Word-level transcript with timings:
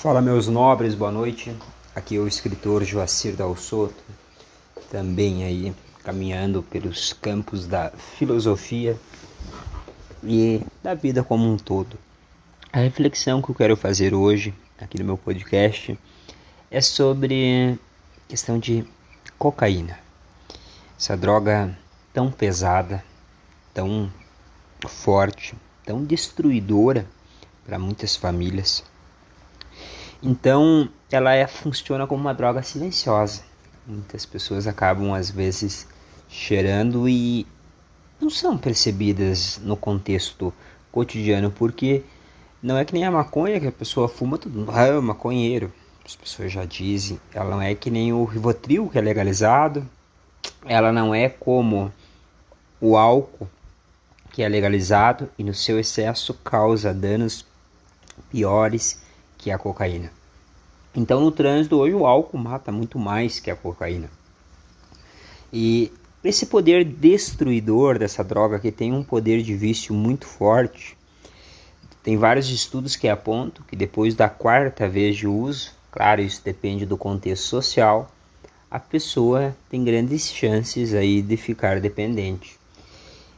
Fala 0.00 0.22
meus 0.22 0.48
nobres, 0.48 0.94
boa 0.94 1.12
noite. 1.12 1.54
Aqui 1.94 2.16
é 2.16 2.18
o 2.18 2.26
escritor 2.26 2.82
Joacir 2.82 3.36
Dal 3.36 3.54
Soto, 3.54 4.02
também 4.90 5.44
aí 5.44 5.76
caminhando 6.02 6.62
pelos 6.62 7.12
campos 7.12 7.66
da 7.66 7.90
filosofia 7.90 8.98
e 10.24 10.62
da 10.82 10.94
vida 10.94 11.22
como 11.22 11.46
um 11.46 11.58
todo. 11.58 11.98
A 12.72 12.78
reflexão 12.78 13.42
que 13.42 13.50
eu 13.50 13.54
quero 13.54 13.76
fazer 13.76 14.14
hoje 14.14 14.54
aqui 14.80 14.98
no 14.98 15.04
meu 15.04 15.18
podcast 15.18 15.98
é 16.70 16.80
sobre 16.80 17.78
questão 18.26 18.58
de 18.58 18.86
cocaína. 19.38 19.98
Essa 20.98 21.14
droga 21.14 21.76
tão 22.10 22.32
pesada, 22.32 23.04
tão 23.74 24.10
forte, 24.88 25.54
tão 25.84 26.02
destruidora 26.02 27.06
para 27.66 27.78
muitas 27.78 28.16
famílias 28.16 28.82
então, 30.22 30.88
ela 31.10 31.34
é, 31.34 31.46
funciona 31.46 32.06
como 32.06 32.20
uma 32.20 32.34
droga 32.34 32.62
silenciosa. 32.62 33.42
Muitas 33.86 34.26
pessoas 34.26 34.66
acabam, 34.66 35.14
às 35.14 35.30
vezes, 35.30 35.86
cheirando 36.28 37.08
e 37.08 37.46
não 38.20 38.28
são 38.28 38.56
percebidas 38.58 39.58
no 39.62 39.76
contexto 39.76 40.52
cotidiano, 40.92 41.50
porque 41.50 42.04
não 42.62 42.76
é 42.76 42.84
que 42.84 42.92
nem 42.92 43.04
a 43.04 43.10
maconha 43.10 43.58
que 43.58 43.66
a 43.66 43.72
pessoa 43.72 44.08
fuma 44.08 44.36
tudo, 44.36 44.70
ah, 44.70 44.86
é 44.86 45.00
maconheiro. 45.00 45.72
As 46.04 46.14
pessoas 46.14 46.52
já 46.52 46.64
dizem, 46.64 47.20
ela 47.32 47.50
não 47.50 47.62
é 47.62 47.74
que 47.74 47.90
nem 47.90 48.12
o 48.12 48.24
Rivotril 48.24 48.88
que 48.88 48.98
é 48.98 49.00
legalizado, 49.00 49.88
ela 50.66 50.92
não 50.92 51.14
é 51.14 51.28
como 51.28 51.92
o 52.80 52.96
álcool 52.96 53.48
que 54.30 54.42
é 54.42 54.48
legalizado 54.48 55.28
e 55.38 55.44
no 55.44 55.54
seu 55.54 55.78
excesso 55.78 56.34
causa 56.34 56.94
danos 56.94 57.44
piores 58.30 59.02
que 59.40 59.50
a 59.50 59.58
cocaína. 59.58 60.12
Então, 60.94 61.20
no 61.20 61.32
trânsito, 61.32 61.76
hoje 61.76 61.94
o 61.94 62.04
álcool 62.04 62.36
mata 62.36 62.70
muito 62.70 62.98
mais 62.98 63.40
que 63.40 63.50
a 63.50 63.56
cocaína. 63.56 64.10
E 65.50 65.90
esse 66.22 66.46
poder 66.46 66.84
destruidor 66.84 67.98
dessa 67.98 68.22
droga, 68.22 68.58
que 68.58 68.70
tem 68.70 68.92
um 68.92 69.02
poder 69.02 69.42
de 69.42 69.56
vício 69.56 69.94
muito 69.94 70.26
forte, 70.26 70.96
tem 72.02 72.18
vários 72.18 72.50
estudos 72.50 72.96
que 72.96 73.08
apontam 73.08 73.64
que 73.66 73.74
depois 73.74 74.14
da 74.14 74.28
quarta 74.28 74.88
vez 74.88 75.16
de 75.16 75.26
uso, 75.26 75.70
claro, 75.90 76.20
isso 76.20 76.42
depende 76.44 76.84
do 76.84 76.96
contexto 76.96 77.44
social, 77.44 78.10
a 78.70 78.78
pessoa 78.78 79.56
tem 79.70 79.82
grandes 79.82 80.30
chances 80.30 80.92
aí 80.92 81.22
de 81.22 81.36
ficar 81.36 81.80
dependente. 81.80 82.58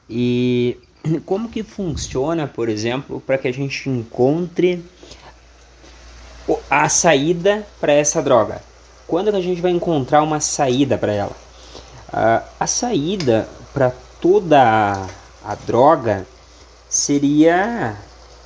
E 0.08 0.76
como 1.24 1.48
que 1.48 1.62
funciona, 1.62 2.46
por 2.46 2.68
exemplo, 2.68 3.20
para 3.20 3.38
que 3.38 3.48
a 3.48 3.52
gente 3.52 3.88
encontre 3.88 4.82
a 6.70 6.88
saída 6.88 7.66
para 7.80 7.92
essa 7.92 8.22
droga. 8.22 8.62
Quando 9.06 9.28
a 9.28 9.40
gente 9.40 9.60
vai 9.60 9.70
encontrar 9.70 10.22
uma 10.22 10.40
saída 10.40 10.96
para 10.96 11.12
ela? 11.12 11.36
Uh, 12.08 12.46
a 12.58 12.66
saída 12.66 13.48
para 13.72 13.92
toda 14.20 14.62
a, 14.62 15.08
a 15.44 15.54
droga 15.54 16.26
seria 16.88 17.96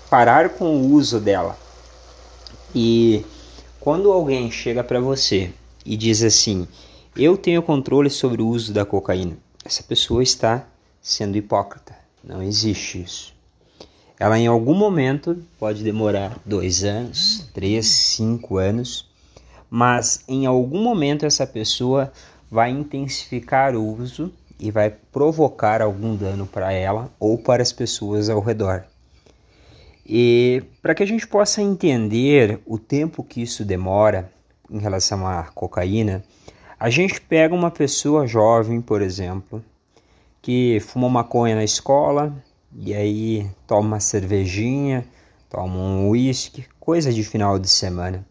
parar 0.09 0.51
com 0.51 0.77
o 0.77 0.93
uso 0.93 1.21
dela. 1.21 1.59
E 2.75 3.25
quando 3.81 4.11
alguém 4.11 4.51
chega 4.51 4.83
para 4.83 5.01
você 5.01 5.53
e 5.85 5.97
diz 5.97 6.23
assim: 6.23 6.67
Eu 7.17 7.37
tenho 7.37 7.63
controle 7.63 8.11
sobre 8.11 8.43
o 8.43 8.49
uso 8.49 8.73
da 8.73 8.85
cocaína, 8.85 9.37
essa 9.65 9.83
pessoa 9.83 10.23
está 10.23 10.65
sendo 11.03 11.37
hipócrita. 11.37 11.95
Não 12.23 12.43
existe 12.43 13.03
isso. 13.03 13.36
Ela 14.19 14.39
em 14.39 14.47
algum 14.47 14.75
momento 14.75 15.37
pode 15.59 15.85
demorar 15.85 16.39
dois 16.45 16.85
anos, 16.85 17.49
três, 17.53 17.87
cinco 17.87 18.57
anos, 18.57 19.09
mas 19.69 20.25
em 20.27 20.47
algum 20.47 20.83
momento 20.83 21.27
essa 21.27 21.47
pessoa 21.47 22.11
vai 22.51 22.71
intensificar 22.71 23.75
o 23.75 23.85
uso 23.85 24.33
e 24.59 24.71
vai 24.71 24.91
provocar 24.91 25.83
algum 25.83 26.17
dano 26.17 26.47
para 26.47 26.73
ela 26.73 27.11
ou 27.21 27.37
para 27.37 27.63
as 27.63 27.73
pessoas 27.73 28.31
ao 28.31 28.41
redor. 28.41 28.85
E 30.07 30.63
para 30.81 30.95
que 30.95 31.03
a 31.03 31.07
gente 31.07 31.27
possa 31.27 31.61
entender 31.61 32.61
o 32.65 32.79
tempo 32.79 33.23
que 33.23 33.43
isso 33.43 33.65
demora 33.65 34.31
em 34.71 34.79
relação 34.79 35.27
à 35.27 35.45
cocaína, 35.55 36.25
a 36.79 36.89
gente 36.89 37.21
pega 37.21 37.55
uma 37.55 37.71
pessoa 37.71 38.27
jovem, 38.27 38.81
por 38.81 39.03
exemplo, 39.03 39.63
que 40.41 40.79
fuma 40.81 41.09
maconha 41.09 41.57
na 41.57 41.65
escola, 41.65 42.33
e 42.79 42.95
aí 42.95 43.51
toma 43.67 43.89
uma 43.89 44.01
cervejinha, 44.01 45.07
toma 45.49 45.77
um 45.77 46.09
uísque, 46.11 46.67
coisa 46.79 47.11
de 47.13 47.25
final 47.25 47.59
de 47.59 47.69
semana. 47.69 48.27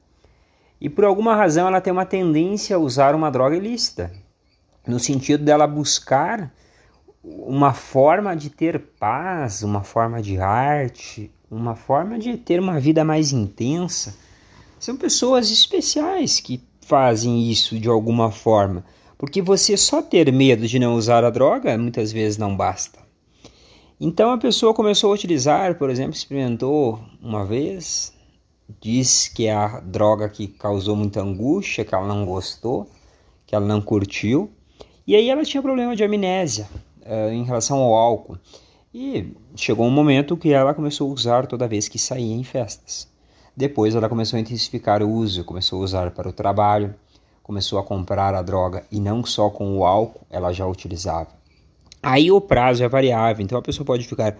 E 0.80 0.88
por 0.90 1.04
alguma 1.04 1.36
razão 1.36 1.68
ela 1.68 1.82
tem 1.82 1.92
uma 1.92 2.06
tendência 2.06 2.76
a 2.76 2.80
usar 2.80 3.16
uma 3.16 3.32
droga 3.32 3.56
ilícita, 3.56 4.12
no 4.86 5.00
sentido 5.00 5.44
dela 5.44 5.66
buscar 5.66 6.54
uma 7.24 7.74
forma 7.74 8.36
de 8.36 8.52
ter 8.52 8.80
paz, 9.00 9.64
uma 9.64 9.84
forma 9.84 10.22
de 10.22 10.38
arte, 10.38 11.32
uma 11.50 11.76
forma 11.76 12.20
de 12.20 12.38
ter 12.38 12.60
uma 12.60 12.80
vida 12.80 13.04
mais 13.04 13.32
intensa. 13.32 14.16
São 14.80 14.96
pessoas 14.96 15.50
especiais 15.50 16.40
que 16.40 16.62
fazem 16.82 17.50
isso 17.50 17.80
de 17.80 17.90
alguma 17.90 18.30
forma, 18.30 18.86
porque 19.18 19.42
você 19.42 19.76
só 19.76 20.04
ter 20.04 20.32
medo 20.32 20.68
de 20.68 20.78
não 20.78 20.94
usar 20.94 21.24
a 21.24 21.32
droga 21.32 21.76
muitas 21.80 22.12
vezes 22.12 22.38
não 22.38 22.56
basta. 22.56 23.05
Então 24.08 24.30
a 24.30 24.38
pessoa 24.38 24.72
começou 24.72 25.10
a 25.10 25.16
utilizar, 25.16 25.80
por 25.80 25.90
exemplo, 25.90 26.14
experimentou 26.14 27.00
uma 27.20 27.44
vez, 27.44 28.14
diz 28.80 29.28
que 29.28 29.48
é 29.48 29.52
a 29.52 29.80
droga 29.80 30.30
que 30.30 30.48
causou 30.48 30.96
muita 30.96 31.24
angústia, 31.24 31.84
que 31.84 31.96
ela 31.96 32.06
não 32.06 32.24
gostou, 32.24 32.88
que 33.48 33.56
ela 33.56 33.66
não 33.66 33.82
curtiu, 33.82 34.52
e 35.08 35.16
aí 35.16 35.28
ela 35.28 35.44
tinha 35.44 35.60
problema 35.60 35.96
de 35.96 36.04
amnésia 36.04 36.70
uh, 37.02 37.32
em 37.32 37.44
relação 37.44 37.80
ao 37.80 37.96
álcool. 37.96 38.38
E 38.94 39.34
chegou 39.56 39.88
um 39.88 39.92
momento 39.92 40.38
que 40.38 40.54
ela 40.54 40.76
começou 40.76 41.10
a 41.10 41.14
usar 41.14 41.48
toda 41.48 41.68
vez 41.68 41.88
que 41.88 41.98
saía 41.98 42.36
em 42.36 42.44
festas. 42.44 43.12
Depois 43.58 43.96
ela 43.96 44.08
começou 44.08 44.38
a 44.38 44.40
intensificar 44.40 45.02
o 45.02 45.10
uso, 45.10 45.44
começou 45.44 45.82
a 45.82 45.84
usar 45.84 46.12
para 46.12 46.30
o 46.30 46.34
trabalho, 46.34 46.94
começou 47.42 47.80
a 47.80 47.84
comprar 47.84 48.36
a 48.36 48.44
droga 48.44 48.86
e 48.92 49.00
não 49.00 49.26
só 49.26 49.50
com 49.50 49.76
o 49.80 49.84
álcool, 49.84 50.28
ela 50.30 50.54
já 50.54 50.68
utilizava. 50.68 51.44
Aí 52.06 52.32
o 52.32 52.40
prazo 52.40 52.84
é 52.84 52.88
variável, 52.88 53.44
então 53.44 53.58
a 53.58 53.64
pessoa 53.64 53.84
pode 53.84 54.08
ficar 54.08 54.38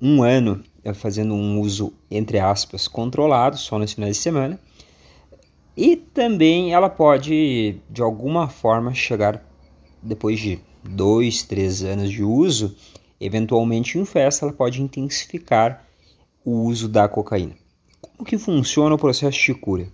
um 0.00 0.22
ano 0.22 0.62
eh, 0.84 0.94
fazendo 0.94 1.34
um 1.34 1.58
uso, 1.58 1.92
entre 2.08 2.38
aspas, 2.38 2.86
controlado, 2.86 3.58
só 3.58 3.76
nos 3.76 3.92
finais 3.92 4.16
de 4.16 4.22
semana. 4.22 4.60
E 5.76 5.96
também 5.96 6.72
ela 6.72 6.88
pode, 6.88 7.80
de 7.90 8.02
alguma 8.02 8.48
forma, 8.48 8.94
chegar 8.94 9.44
depois 10.00 10.38
de 10.38 10.60
dois, 10.84 11.42
três 11.42 11.82
anos 11.82 12.08
de 12.08 12.22
uso, 12.22 12.76
eventualmente 13.20 13.98
em 13.98 14.04
festa, 14.04 14.46
ela 14.46 14.54
pode 14.54 14.80
intensificar 14.80 15.84
o 16.44 16.52
uso 16.62 16.88
da 16.88 17.08
cocaína. 17.08 17.56
Como 18.00 18.24
que 18.24 18.38
funciona 18.38 18.94
o 18.94 18.98
processo 18.98 19.40
de 19.40 19.54
cura? 19.54 19.88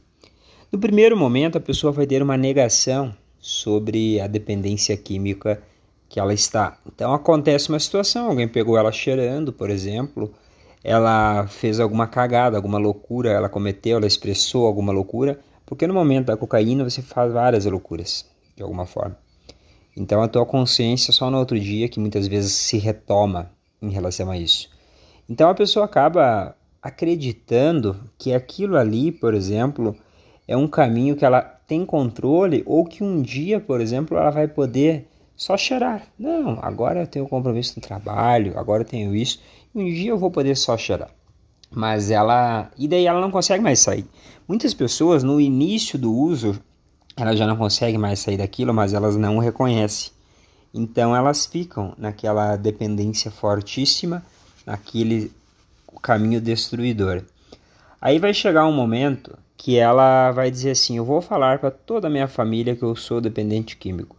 No 0.71 0.79
primeiro 0.79 1.17
momento, 1.17 1.57
a 1.57 1.61
pessoa 1.61 1.91
vai 1.91 2.07
ter 2.07 2.23
uma 2.23 2.37
negação 2.37 3.17
sobre 3.41 4.21
a 4.21 4.27
dependência 4.27 4.95
química 4.95 5.63
que 6.09 6.21
ela 6.21 6.33
está. 6.33 6.79
Então 6.87 7.13
acontece 7.13 7.69
uma 7.69 7.79
situação, 7.79 8.29
alguém 8.29 8.49
pegou 8.49 8.79
ela 8.79 8.93
cheirando, 8.93 9.53
por 9.53 9.71
exemplo, 9.71 10.33
ela 10.83 11.47
fez 11.47 11.81
alguma 11.81 12.07
cagada, 12.07 12.57
alguma 12.57 12.79
loucura, 12.79 13.31
ela 13.31 13.49
cometeu, 13.49 13.97
ela 13.97 14.07
expressou 14.07 14.67
alguma 14.67 14.93
loucura, 14.93 15.41
porque 15.65 15.87
no 15.87 15.95
momento 15.95 16.27
da 16.27 16.37
cocaína 16.37 16.85
você 16.85 17.01
faz 17.01 17.33
várias 17.33 17.65
loucuras, 17.65 18.27
de 18.55 18.63
alguma 18.63 18.87
forma. 18.87 19.17
Então 19.97 20.23
a 20.23 20.29
tua 20.29 20.45
consciência 20.45 21.13
só 21.13 21.31
no 21.31 21.39
outro 21.39 21.59
dia 21.59 21.89
que 21.89 22.01
muitas 22.01 22.27
vezes 22.27 22.53
se 22.53 22.77
retoma 22.79 23.51
em 23.81 23.91
relação 23.91 24.31
a 24.31 24.37
isso. 24.37 24.69
Então 25.29 25.49
a 25.49 25.55
pessoa 25.55 25.87
acaba 25.87 26.55
acreditando 26.83 27.99
que 28.19 28.35
aquilo 28.35 28.77
ali, 28.77 29.11
por 29.11 29.33
exemplo, 29.33 29.97
é 30.47 30.55
um 30.55 30.69
caminho 30.69 31.17
que 31.17 31.25
ela 31.25 31.41
tem 31.41 31.87
controle 31.87 32.63
ou 32.67 32.85
que 32.85 33.03
um 33.03 33.23
dia, 33.23 33.59
por 33.59 33.81
exemplo, 33.81 34.19
ela 34.19 34.31
vai 34.31 34.47
poder 34.47 35.09
só 35.37 35.57
cheirar. 35.57 36.03
Não, 36.19 36.59
agora 36.63 37.01
eu 37.01 37.07
tenho 37.07 37.29
compromisso 37.29 37.75
no 37.77 37.83
trabalho, 37.83 38.59
agora 38.59 38.83
eu 38.83 38.87
tenho 38.87 39.15
isso. 39.15 39.41
Um 39.75 39.85
dia 39.85 40.11
eu 40.11 40.19
vou 40.19 40.31
poder 40.31 40.57
só 40.57 40.77
cheirar. 40.77 41.11
Mas 41.71 42.11
ela. 42.11 42.71
E 42.79 42.87
daí 42.87 43.07
ela 43.07 43.21
não 43.21 43.31
consegue 43.31 43.63
mais 43.63 43.81
sair. 43.81 44.07
Muitas 44.47 44.73
pessoas 44.73 45.23
no 45.23 45.41
início 45.41 45.99
do 45.99 46.15
uso, 46.15 46.61
elas 47.17 47.39
já 47.39 47.47
não 47.47 47.57
conseguem 47.57 47.99
mais 47.99 48.21
sair 48.21 48.37
daquilo, 48.37 48.73
mas 48.73 48.93
elas 48.93 49.17
não 49.17 49.39
reconhecem. 49.39 50.13
Então 50.73 51.15
elas 51.15 51.47
ficam 51.47 51.95
naquela 51.99 52.57
dependência 52.57 53.31
fortíssima, 53.31 54.25
naquele 54.67 55.33
caminho 56.03 56.41
destruidor. 56.41 57.23
Aí 58.01 58.19
vai 58.19 58.35
chegar 58.35 58.67
um 58.67 58.73
momento 58.73 59.37
que 59.57 59.77
ela 59.77 60.31
vai 60.31 60.51
dizer 60.51 60.73
assim: 60.73 60.97
Eu 60.97 61.05
vou 61.05 61.21
falar 61.21 61.59
para 61.59 61.71
toda 61.71 62.07
a 62.07 62.11
minha 62.11 62.29
família 62.29 62.77
que 62.77 62.83
eu 62.83 62.95
sou 62.95 63.21
dependente 63.21 63.77
químico. 63.77 64.17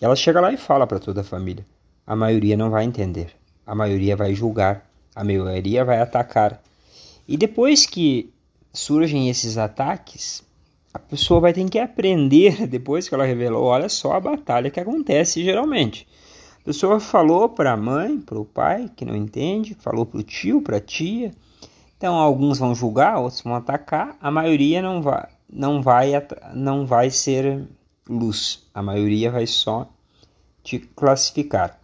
Ela 0.00 0.16
chega 0.16 0.40
lá 0.40 0.52
e 0.52 0.56
fala 0.56 0.86
para 0.86 0.98
toda 0.98 1.22
a 1.22 1.24
família. 1.24 1.66
A 2.06 2.14
maioria 2.14 2.56
não 2.56 2.70
vai 2.70 2.84
entender. 2.84 3.30
A 3.66 3.74
maioria 3.74 4.16
vai 4.16 4.34
julgar. 4.34 4.88
A 5.14 5.24
maioria 5.24 5.84
vai 5.84 5.98
atacar. 5.98 6.62
E 7.26 7.36
depois 7.36 7.86
que 7.86 8.32
surgem 8.72 9.28
esses 9.28 9.56
ataques, 9.56 10.44
a 10.92 10.98
pessoa 10.98 11.40
vai 11.40 11.52
ter 11.52 11.68
que 11.68 11.78
aprender 11.78 12.64
depois 12.68 13.08
que 13.08 13.14
ela 13.14 13.24
revelou, 13.24 13.64
olha 13.64 13.88
só 13.88 14.12
a 14.12 14.20
batalha 14.20 14.70
que 14.70 14.80
acontece 14.80 15.42
geralmente. 15.42 16.06
A 16.60 16.64
pessoa 16.64 16.98
falou 16.98 17.48
para 17.48 17.72
a 17.72 17.76
mãe, 17.76 18.18
para 18.18 18.38
o 18.38 18.44
pai 18.44 18.90
que 18.94 19.04
não 19.04 19.14
entende, 19.14 19.76
falou 19.78 20.04
para 20.04 20.18
o 20.18 20.22
tio, 20.22 20.60
para 20.62 20.78
a 20.78 20.80
tia. 20.80 21.32
Então 21.96 22.14
alguns 22.14 22.58
vão 22.58 22.74
julgar, 22.74 23.18
outros 23.18 23.40
vão 23.40 23.54
atacar, 23.54 24.16
a 24.20 24.30
maioria 24.30 24.82
não 24.82 25.00
vai, 25.00 25.28
não 25.50 25.80
vai, 25.80 26.12
não 26.54 26.84
vai 26.84 27.10
ser 27.10 27.66
luz. 28.08 28.62
A 28.74 28.82
maioria 28.82 29.30
vai 29.30 29.46
só 29.46 29.88
te 30.62 30.78
classificar. 30.78 31.78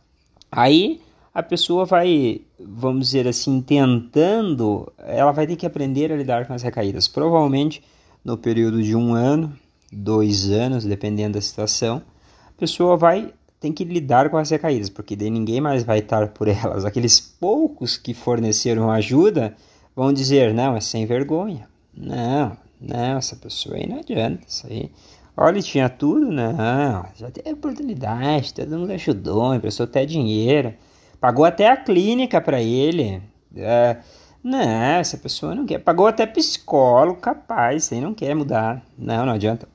Aí 0.51 1.01
a 1.35 1.43
pessoa 1.43 1.85
vai, 1.85 2.43
vamos 2.61 3.07
dizer 3.07 3.27
assim, 3.27 3.61
tentando, 3.61 4.93
ela 4.99 5.33
vai 5.33 5.47
ter 5.47 5.57
que 5.57 5.67
aprender 5.67 6.13
a 6.13 6.17
lidar 6.17 6.47
com 6.47 6.53
as 6.53 6.63
recaídas. 6.63 7.09
Provavelmente 7.09 7.83
no 8.25 8.37
período 8.37 8.83
de 8.83 8.95
um 8.95 9.15
ano, 9.15 9.57
dois 9.91 10.51
anos, 10.51 10.85
dependendo 10.85 11.35
da 11.35 11.41
situação, 11.41 12.03
a 12.49 12.61
pessoa 12.61 12.97
vai 12.97 13.33
ter 13.59 13.73
que 13.73 13.85
lidar 13.85 14.29
com 14.29 14.37
as 14.37 14.51
recaídas, 14.51 14.91
porque 14.91 15.15
daí 15.17 15.31
ninguém 15.31 15.61
mais 15.61 15.85
vai 15.85 16.01
estar 16.01 16.29
por 16.29 16.49
elas. 16.49 16.85
Aqueles 16.85 17.21
poucos 17.21 17.97
que 17.97 18.13
forneceram 18.13 18.91
ajuda 18.91 19.57
vão 19.95 20.13
dizer: 20.13 20.53
não, 20.53 20.77
é 20.77 20.81
sem 20.81 21.07
vergonha. 21.07 21.69
Não, 21.95 22.57
não, 22.81 23.19
essa 23.19 23.37
pessoa 23.37 23.77
aí 23.77 23.87
não 23.87 23.99
adianta. 23.99 24.43
Isso 24.47 24.67
aí. 24.67 24.91
Olha, 25.37 25.63
tinha 25.63 25.89
tudo? 25.89 26.31
Não, 26.31 27.07
já 27.17 27.31
teve 27.31 27.53
oportunidade, 27.53 28.53
todo 28.53 28.79
mundo 28.79 28.93
ajudou, 28.93 29.55
emprestou 29.55 29.85
até 29.85 30.05
dinheiro. 30.05 30.75
Pagou 31.21 31.45
até 31.45 31.69
a 31.69 31.77
clínica 31.77 32.41
para 32.41 32.61
ele. 32.61 33.23
É, 33.57 33.97
não, 34.43 34.61
essa 34.61 35.17
pessoa 35.17 35.55
não 35.55 35.65
quer. 35.65 35.79
Pagou 35.79 36.07
até 36.07 36.27
psicólogo, 36.27 37.21
capaz, 37.21 37.93
aí 37.93 38.01
não 38.01 38.13
quer 38.13 38.35
mudar. 38.35 38.83
Não, 38.99 39.25
não 39.25 39.33
adianta. 39.33 39.69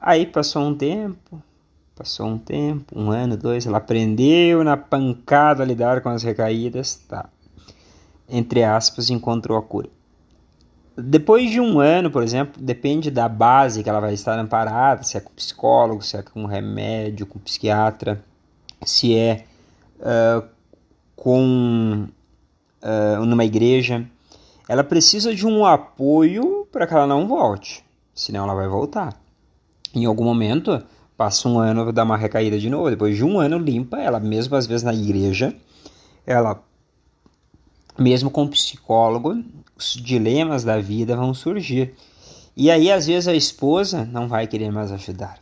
Aí 0.00 0.26
passou 0.26 0.62
um 0.62 0.74
tempo, 0.74 1.40
passou 1.94 2.26
um 2.26 2.38
tempo, 2.38 2.98
um 2.98 3.10
ano, 3.10 3.36
dois, 3.36 3.66
ela 3.66 3.78
aprendeu 3.78 4.64
na 4.64 4.76
pancada 4.76 5.62
a 5.62 5.66
lidar 5.66 6.00
com 6.00 6.08
as 6.08 6.22
recaídas, 6.22 6.96
tá. 6.96 7.28
Entre 8.28 8.64
aspas, 8.64 9.10
encontrou 9.10 9.58
a 9.58 9.62
cura. 9.62 9.88
Depois 11.02 11.50
de 11.50 11.60
um 11.60 11.80
ano, 11.80 12.10
por 12.10 12.22
exemplo, 12.22 12.60
depende 12.62 13.10
da 13.10 13.28
base 13.28 13.82
que 13.82 13.88
ela 13.88 14.00
vai 14.00 14.14
estar 14.14 14.38
amparada, 14.38 15.02
se 15.02 15.16
é 15.16 15.20
com 15.20 15.32
psicólogo, 15.32 16.02
se 16.02 16.16
é 16.16 16.22
com 16.22 16.44
remédio, 16.46 17.26
com 17.26 17.38
psiquiatra, 17.38 18.22
se 18.84 19.16
é 19.16 19.44
uh, 19.98 20.46
com 21.16 22.06
uh, 22.82 23.24
numa 23.24 23.44
igreja, 23.44 24.04
ela 24.68 24.84
precisa 24.84 25.34
de 25.34 25.46
um 25.46 25.64
apoio 25.64 26.66
para 26.70 26.86
que 26.86 26.94
ela 26.94 27.06
não 27.06 27.26
volte, 27.26 27.84
senão 28.14 28.44
ela 28.44 28.54
vai 28.54 28.68
voltar. 28.68 29.20
Em 29.94 30.04
algum 30.04 30.24
momento, 30.24 30.82
passa 31.16 31.48
um 31.48 31.58
ano, 31.58 31.92
dá 31.92 32.04
uma 32.04 32.16
recaída 32.16 32.58
de 32.58 32.70
novo, 32.70 32.88
depois 32.88 33.16
de 33.16 33.24
um 33.24 33.38
ano 33.38 33.58
limpa, 33.58 33.98
ela 33.98 34.20
mesmo 34.20 34.56
às 34.56 34.66
vezes 34.66 34.82
na 34.82 34.94
igreja, 34.94 35.54
ela 36.24 36.62
mesmo 37.98 38.30
com 38.30 38.48
psicólogo, 38.48 39.42
os 39.76 39.94
dilemas 39.94 40.64
da 40.64 40.80
vida 40.80 41.16
vão 41.16 41.32
surgir. 41.34 41.94
E 42.56 42.70
aí 42.70 42.90
às 42.90 43.06
vezes 43.06 43.28
a 43.28 43.34
esposa 43.34 44.04
não 44.04 44.28
vai 44.28 44.46
querer 44.46 44.70
mais 44.70 44.92
ajudar. 44.92 45.38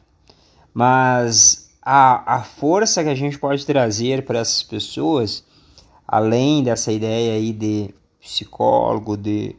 Mas 0.73 1.71
a, 1.83 2.37
a 2.37 2.43
força 2.43 3.03
que 3.03 3.11
a 3.11 3.15
gente 3.15 3.39
pode 3.39 3.65
trazer 3.67 4.25
para 4.25 4.41
essas 4.41 4.63
pessoas 4.63 5.45
além 6.07 6.63
dessa 6.63 6.91
ideia 6.91 7.35
aí 7.35 7.53
de 7.53 7.91
psicólogo, 8.19 9.15
de 9.15 9.55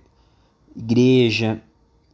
igreja, 0.76 1.62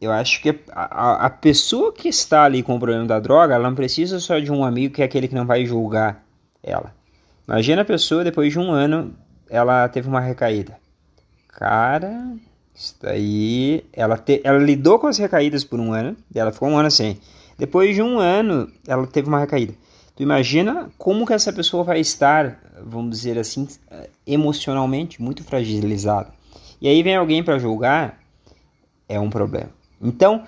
eu 0.00 0.12
acho 0.12 0.42
que 0.42 0.60
a, 0.70 1.26
a 1.26 1.30
pessoa 1.30 1.90
que 1.92 2.08
está 2.08 2.44
ali 2.44 2.62
com 2.62 2.76
o 2.76 2.78
problema 2.78 3.06
da 3.06 3.18
droga, 3.18 3.54
ela 3.54 3.68
não 3.68 3.74
precisa 3.74 4.20
só 4.20 4.38
de 4.38 4.52
um 4.52 4.62
amigo 4.62 4.94
que 4.94 5.02
é 5.02 5.06
aquele 5.06 5.26
que 5.26 5.34
não 5.34 5.46
vai 5.46 5.64
julgar 5.64 6.22
ela. 6.62 6.94
Imagina 7.48 7.82
a 7.82 7.84
pessoa, 7.84 8.24
depois 8.24 8.52
de 8.52 8.58
um 8.58 8.72
ano, 8.72 9.14
ela 9.48 9.88
teve 9.88 10.08
uma 10.08 10.20
recaída. 10.20 10.78
Cara, 11.48 12.34
isso 12.74 12.94
daí. 13.00 13.84
Ela, 13.92 14.18
te, 14.18 14.40
ela 14.44 14.58
lidou 14.58 14.98
com 14.98 15.06
as 15.06 15.18
recaídas 15.18 15.64
por 15.64 15.80
um 15.80 15.92
ano, 15.92 16.16
ela 16.34 16.52
ficou 16.52 16.68
um 16.68 16.76
ano 16.76 16.88
assim. 16.88 17.18
Depois 17.58 17.94
de 17.94 18.02
um 18.02 18.18
ano, 18.18 18.70
ela 18.86 19.06
teve 19.06 19.28
uma 19.28 19.40
recaída. 19.40 19.74
Tu 20.14 20.22
imagina 20.22 20.90
como 20.98 21.26
que 21.26 21.32
essa 21.32 21.52
pessoa 21.52 21.84
vai 21.84 22.00
estar, 22.00 22.58
vamos 22.82 23.10
dizer 23.16 23.38
assim, 23.38 23.66
emocionalmente 24.26 25.20
muito 25.20 25.44
fragilizada. 25.44 26.32
E 26.80 26.88
aí 26.88 27.02
vem 27.02 27.16
alguém 27.16 27.42
para 27.42 27.58
julgar, 27.58 28.18
é 29.08 29.18
um 29.18 29.30
problema. 29.30 29.70
Então, 30.00 30.46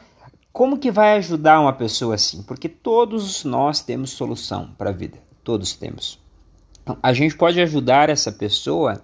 como 0.53 0.79
que 0.79 0.91
vai 0.91 1.17
ajudar 1.19 1.61
uma 1.61 1.73
pessoa 1.73 2.15
assim? 2.15 2.43
Porque 2.43 2.69
todos 2.69 3.45
nós 3.45 3.81
temos 3.81 4.11
solução 4.11 4.71
para 4.77 4.91
a 4.91 4.93
vida, 4.93 5.19
todos 5.45 5.75
temos. 5.75 6.19
A 7.02 7.12
gente 7.12 7.37
pode 7.37 7.61
ajudar 7.61 8.08
essa 8.08 8.32
pessoa 8.32 9.02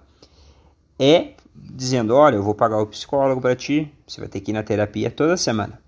é 0.99 1.33
dizendo, 1.55 2.15
olha, 2.15 2.35
eu 2.35 2.43
vou 2.43 2.53
pagar 2.55 2.81
o 2.81 2.87
psicólogo 2.87 3.41
para 3.41 3.55
ti, 3.55 3.91
você 4.05 4.19
vai 4.19 4.29
ter 4.29 4.41
que 4.41 4.51
ir 4.51 4.53
na 4.53 4.63
terapia 4.63 5.09
toda 5.09 5.37
semana. 5.37 5.79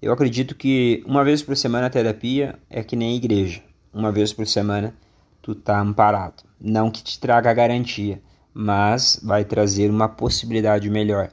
Eu 0.00 0.12
acredito 0.12 0.54
que 0.54 1.02
uma 1.06 1.24
vez 1.24 1.42
por 1.42 1.56
semana 1.56 1.86
a 1.86 1.90
terapia 1.90 2.58
é 2.70 2.82
que 2.82 2.96
nem 2.96 3.12
a 3.12 3.16
igreja 3.16 3.62
uma 3.92 4.12
vez 4.12 4.32
por 4.32 4.46
semana, 4.46 4.94
tu 5.42 5.54
tá 5.54 5.80
amparado. 5.80 6.44
Não 6.60 6.90
que 6.90 7.02
te 7.02 7.18
traga 7.18 7.52
garantia, 7.52 8.20
mas 8.52 9.20
vai 9.22 9.44
trazer 9.44 9.90
uma 9.90 10.08
possibilidade 10.08 10.88
melhor. 10.90 11.30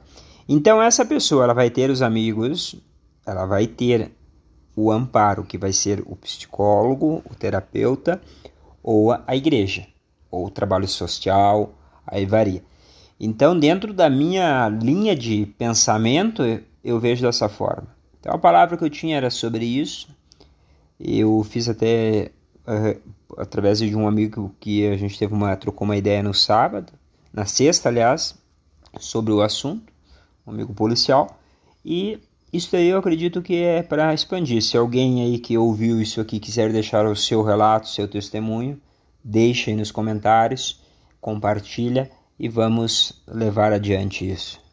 Então 0.48 0.82
essa 0.82 1.04
pessoa 1.04 1.44
ela 1.44 1.54
vai 1.54 1.70
ter 1.70 1.90
os 1.90 2.02
amigos, 2.02 2.76
ela 3.24 3.46
vai 3.46 3.66
ter 3.66 4.12
o 4.74 4.90
amparo 4.90 5.44
que 5.44 5.58
vai 5.58 5.72
ser 5.72 6.02
o 6.06 6.16
psicólogo, 6.16 7.22
o 7.30 7.34
terapeuta 7.34 8.20
ou 8.82 9.12
a 9.12 9.34
igreja, 9.34 9.86
ou 10.36 10.50
trabalho 10.50 10.88
social, 10.88 11.74
aí 12.06 12.26
varia. 12.26 12.62
Então, 13.18 13.58
dentro 13.58 13.94
da 13.94 14.10
minha 14.10 14.68
linha 14.68 15.16
de 15.16 15.46
pensamento, 15.58 16.42
eu 16.84 17.00
vejo 17.00 17.22
dessa 17.22 17.48
forma. 17.48 17.88
Então, 18.20 18.34
a 18.34 18.38
palavra 18.38 18.76
que 18.76 18.84
eu 18.84 18.90
tinha 18.90 19.16
era 19.16 19.30
sobre 19.30 19.64
isso. 19.64 20.08
Eu 20.98 21.42
fiz 21.44 21.68
até 21.68 22.30
uh, 22.66 23.00
através 23.38 23.78
de 23.78 23.94
um 23.94 24.06
amigo 24.06 24.54
que 24.60 24.86
a 24.86 24.96
gente 24.96 25.18
teve 25.18 25.32
uma 25.32 25.56
trocou 25.56 25.84
uma 25.84 25.96
ideia 25.96 26.22
no 26.22 26.34
sábado, 26.34 26.92
na 27.32 27.44
sexta, 27.44 27.88
aliás, 27.88 28.34
sobre 28.98 29.32
o 29.32 29.42
assunto, 29.42 29.92
um 30.46 30.52
amigo 30.52 30.72
policial, 30.72 31.38
e 31.84 32.18
isso 32.52 32.74
aí 32.74 32.88
eu 32.88 32.98
acredito 32.98 33.42
que 33.42 33.56
é 33.56 33.82
para 33.82 34.14
expandir. 34.14 34.62
Se 34.62 34.76
alguém 34.76 35.22
aí 35.22 35.38
que 35.38 35.58
ouviu 35.58 36.00
isso 36.00 36.20
aqui 36.20 36.40
quiser 36.40 36.72
deixar 36.72 37.06
o 37.06 37.14
seu 37.14 37.42
relato, 37.42 37.88
seu 37.88 38.08
testemunho, 38.08 38.80
deixe 39.28 39.70
aí 39.70 39.76
nos 39.76 39.90
comentários, 39.90 40.80
compartilha 41.20 42.08
e 42.38 42.48
vamos 42.48 43.24
levar 43.26 43.72
adiante 43.72 44.30
isso. 44.30 44.65